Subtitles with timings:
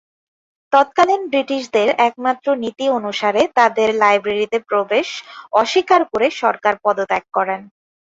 [0.73, 5.07] তৎকালীন ব্রিটিশদের একমাত্র নীতি অনুসারে তাদের লাইব্রেরিতে প্রবেশ
[5.53, 7.55] অস্বীকার করে সরকার পদত্যাগ করে।